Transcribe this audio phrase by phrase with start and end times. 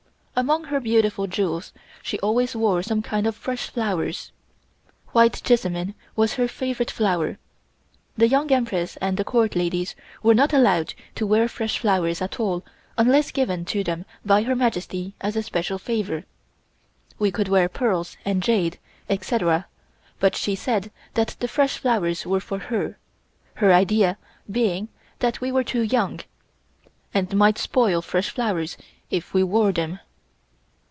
[0.33, 4.31] Among her beautiful jewels, she always wore some kind of fresh flowers.
[5.09, 7.37] White jessamine was her favorite flower.
[8.17, 12.39] The Young Empress and the Court ladies were not allowed to wear fresh flowers at
[12.39, 12.65] all
[12.97, 16.23] unless given to them by Her Majesty as a special favor.
[17.19, 18.79] We could wear pearls and jade,
[19.11, 19.67] etc.,
[20.19, 22.97] but she said that the fresh flowers were for her,
[23.55, 24.17] her idea
[24.49, 24.87] being
[25.19, 26.21] that we were too young,
[27.13, 28.75] and might spoil fresh flowers
[29.11, 29.99] if we wore them.